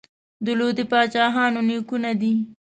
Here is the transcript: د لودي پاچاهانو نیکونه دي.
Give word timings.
د 0.45 0.47
لودي 0.59 0.85
پاچاهانو 0.91 1.59
نیکونه 1.69 2.11
دي. 2.21 2.33